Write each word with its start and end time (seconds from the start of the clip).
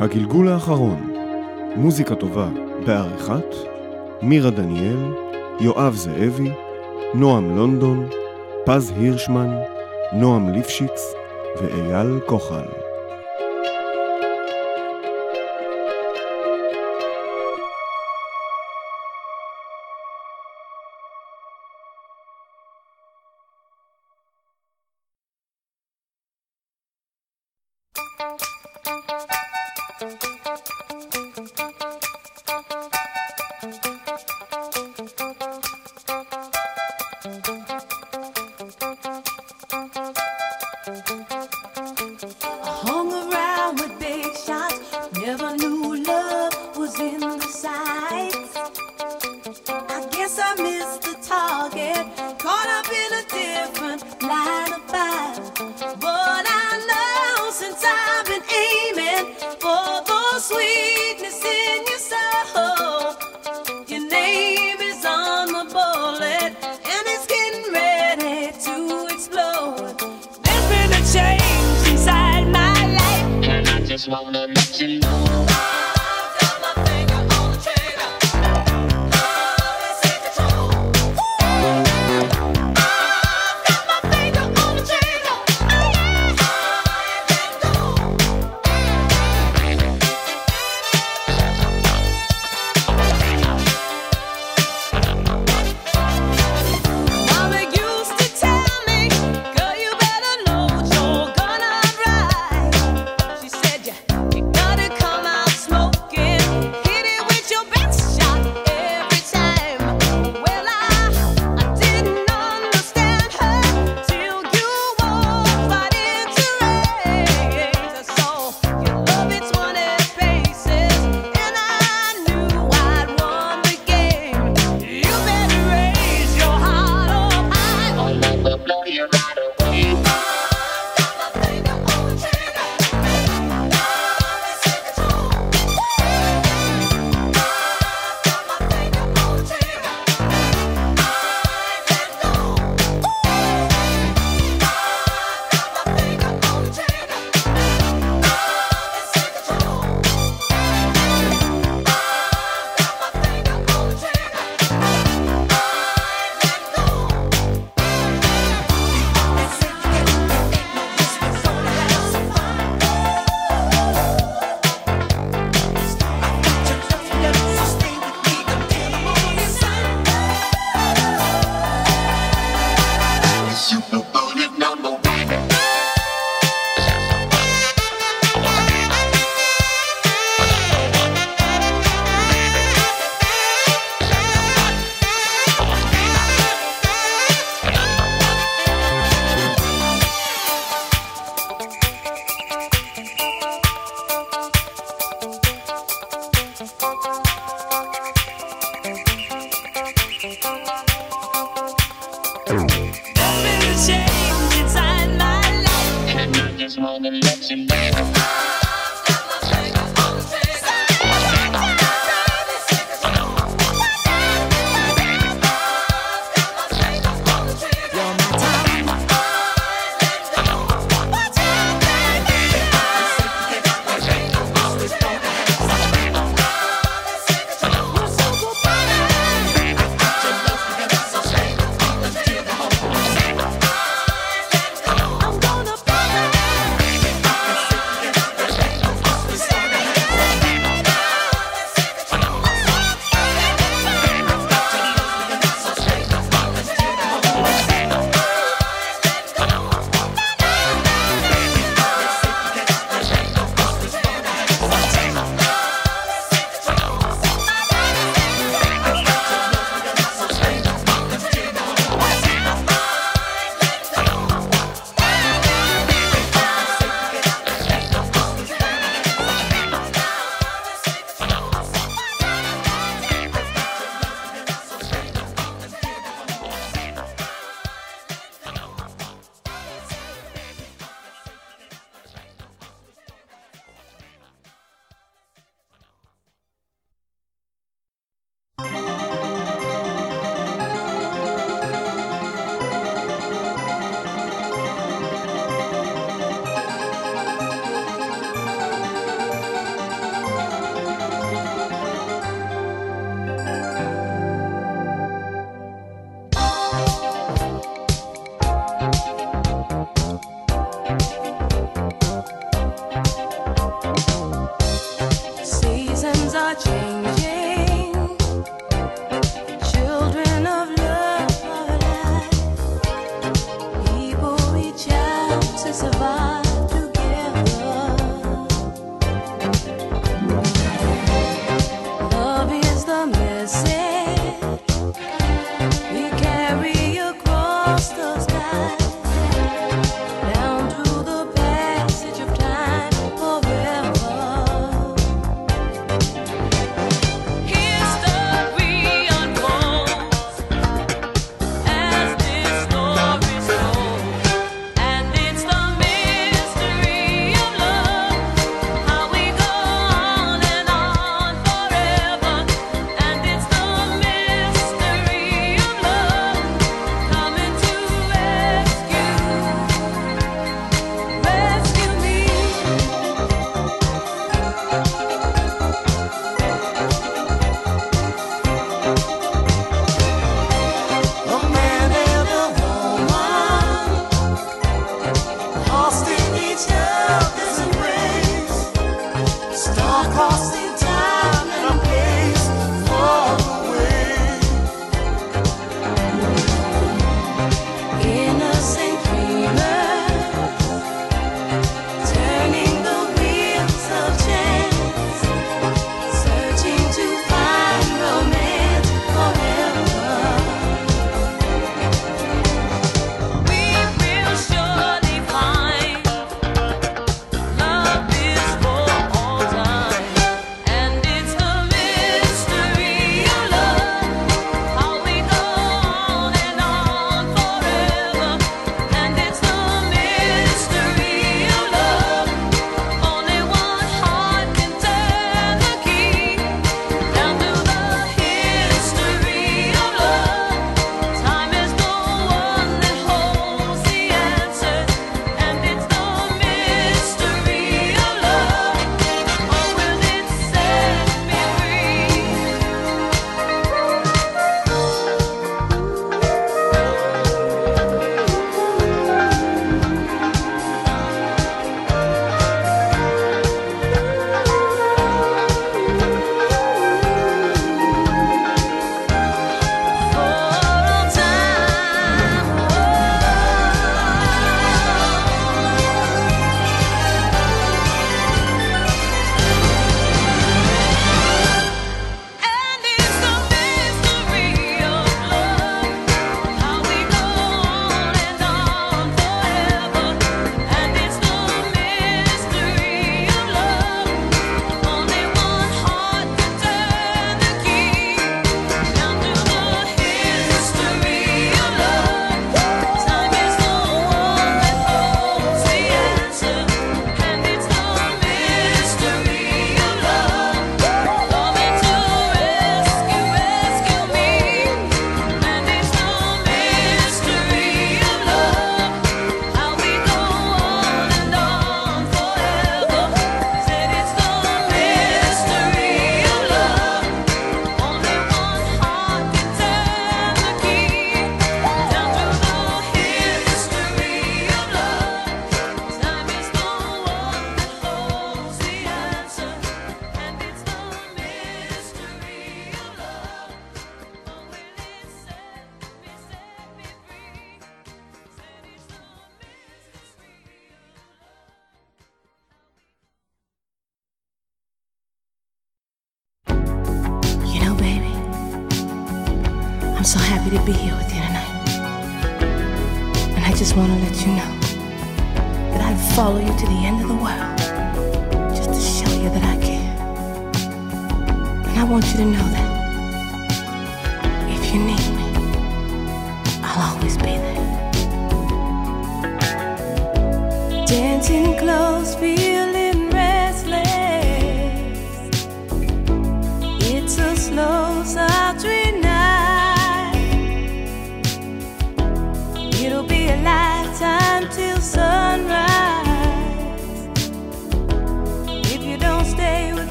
הגלגול 0.00 0.48
האחרון, 0.48 1.12
מוזיקה 1.76 2.14
טובה 2.14 2.48
בעריכת 2.86 3.54
מירה 4.22 4.50
דניאל, 4.50 5.12
יואב 5.60 5.94
זאבי, 5.94 6.50
נועם 7.14 7.56
לונדון, 7.56 8.08
פז 8.64 8.92
הירשמן, 8.96 9.50
נועם 10.12 10.48
ליפשיץ 10.52 11.14
ואייל 11.60 12.20
כוחל. 12.26 12.77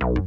Tchau. 0.00 0.19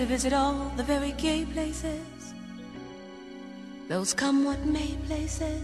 To 0.00 0.06
visit 0.06 0.32
all 0.32 0.72
the 0.78 0.82
very 0.82 1.12
gay 1.12 1.44
places, 1.44 2.32
those 3.86 4.14
come 4.14 4.46
what 4.46 4.64
may 4.64 4.96
places, 5.06 5.60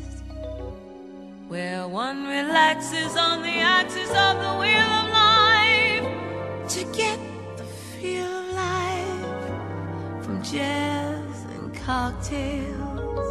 where 1.49 1.89
one 1.89 2.27
relaxes 2.27 3.17
on 3.17 3.41
the 3.41 3.59
axis 3.79 4.11
of 4.11 4.37
the 4.45 4.55
wheel 4.61 4.91
of 5.01 5.09
life 5.09 6.69
to 6.69 6.85
get 6.93 7.19
the 7.57 7.65
feel 7.65 8.27
of 8.27 8.53
life 8.53 10.23
from 10.23 10.43
jazz 10.43 11.45
and 11.55 11.75
cocktails. 11.75 13.29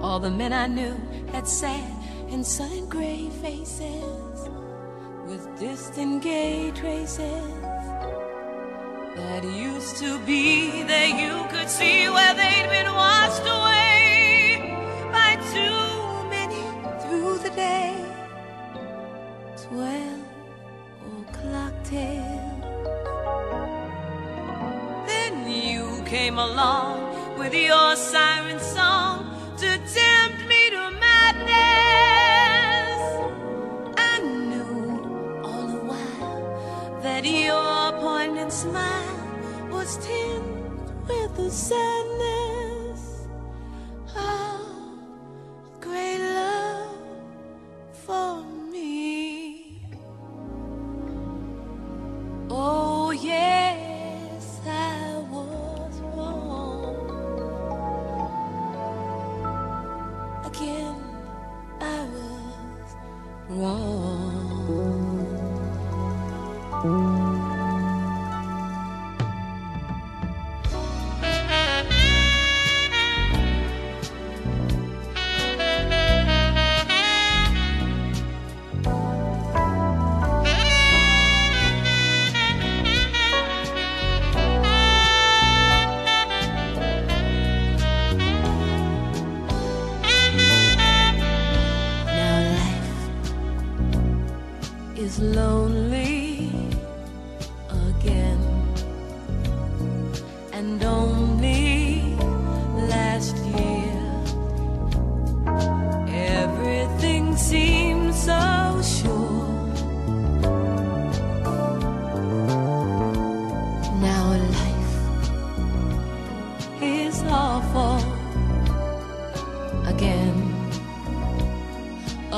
All 0.00 0.20
the 0.20 0.30
men 0.30 0.52
I 0.52 0.68
knew 0.68 0.96
had 1.32 1.48
sad 1.48 1.92
and 2.30 2.46
sun 2.46 2.88
gray 2.88 3.28
faces 3.42 4.48
with 5.26 5.58
distant 5.58 6.22
gay 6.22 6.70
traces 6.70 7.57
that 9.40 9.56
used 9.56 9.96
to 9.98 10.18
be 10.20 10.82
there. 10.82 11.06
You 11.06 11.46
could 11.50 11.70
see 11.70 12.08
where 12.08 12.34
they'd 12.34 12.68
been 12.68 12.92
washed 12.92 13.46
away 13.46 14.74
by 15.12 15.36
too 15.54 16.28
many 16.28 16.62
through 17.02 17.38
the 17.38 17.50
day. 17.50 17.94
Twelve 19.64 20.24
o'clock 21.22 21.72
tales. 21.84 22.64
Then 25.06 25.48
you 25.48 26.02
came 26.04 26.38
along 26.38 27.38
with 27.38 27.54
your 27.54 27.94
siren 27.94 28.58
song 28.58 29.16
to 29.58 29.68
tempt 29.98 30.40
me 30.48 30.70
to 30.70 30.90
madness. 31.04 31.52
I 33.96 34.14
knew 34.50 35.42
all 35.44 35.66
the 35.74 35.82
while 35.90 37.00
that 37.02 37.24
your 37.24 37.92
poignant 38.00 38.52
smile 38.52 38.97
was 39.88 40.06
tinged 40.06 41.08
with 41.08 41.36
the 41.36 41.50
sadness 41.50 42.27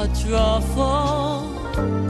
a 0.00 0.08
truffle 0.14 2.09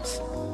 I 0.00 0.47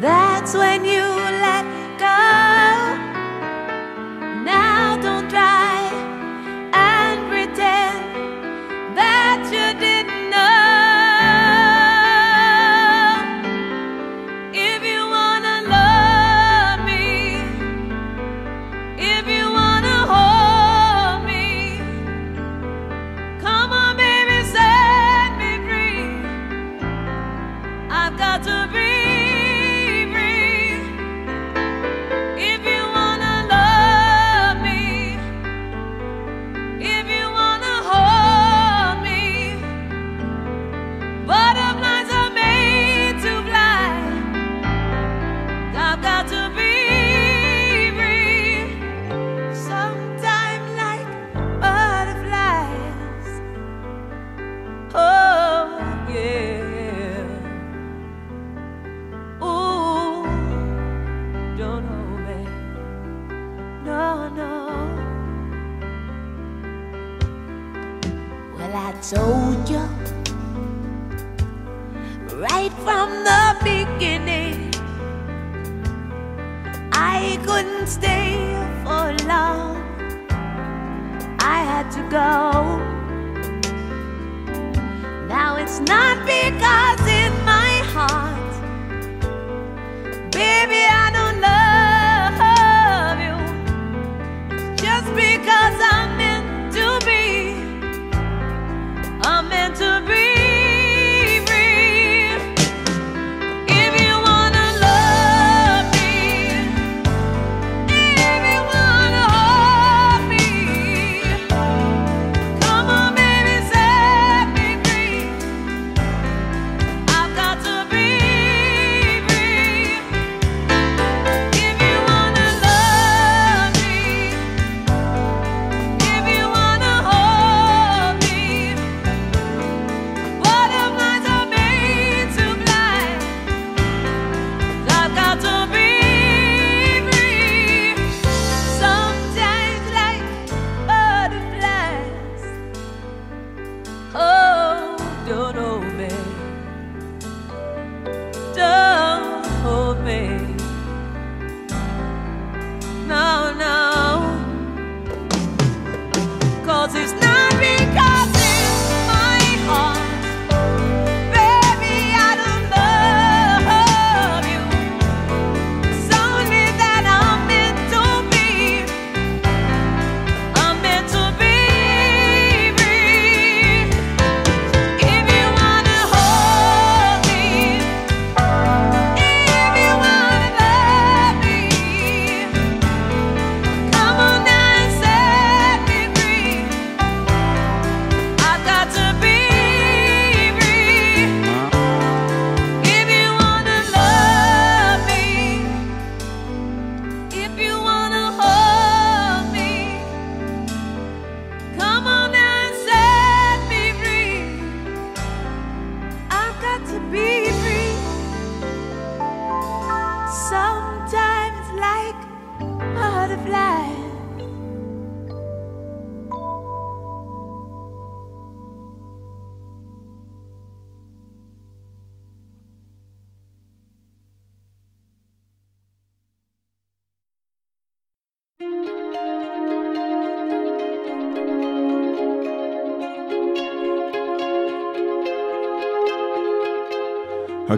That's 0.00 0.54
when 0.54 0.86
you 0.86 1.09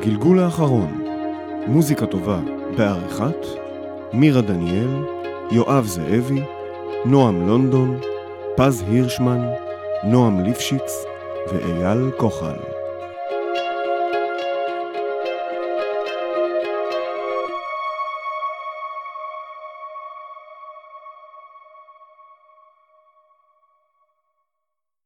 הגלגול 0.03 0.38
האחרון, 0.38 1.05
מוזיקה 1.66 2.07
טובה 2.07 2.40
בעריכת 2.76 3.46
מירה 4.12 4.40
דניאל, 4.40 5.05
יואב 5.50 5.84
זאבי, 5.86 6.42
נועם 7.05 7.46
לונדון, 7.46 8.00
פז 8.57 8.84
הירשמן, 8.88 9.46
נועם 10.05 10.40
ליפשיץ 10.44 11.05
ואייל 11.53 12.11
כוחל. 12.16 12.72